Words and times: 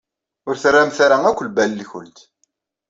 Ur 0.47 0.55
terramt 0.57 0.97
ara 1.05 1.17
akk 1.29 1.39
lbal-nkent. 1.47 2.17